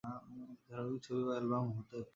[0.67, 2.09] ধারাবাহিক ছবি বা অ্যালবাম হতে পারে।